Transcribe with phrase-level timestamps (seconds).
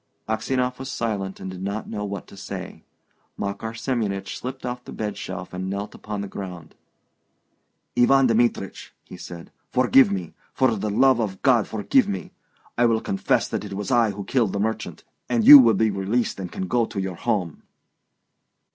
[0.27, 2.83] Aksionov was silent, and did not know what to say.
[3.37, 6.73] Makar Semyonich slid off the bed shelf and knelt upon the ground.
[7.95, 10.33] "Ivan Dmitrich," said he, "forgive me!
[10.55, 12.31] For the love of God, forgive me!
[12.79, 15.91] I will confess that it was I who killed the merchant, and you will be
[15.91, 17.61] released and can go to your home."